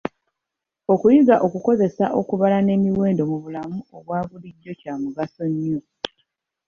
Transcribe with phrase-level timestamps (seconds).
[0.93, 5.79] Okuyiga okukozesa okubala n’emiwendo mu bulamu obwa bulijjo kya mugaso nnyo.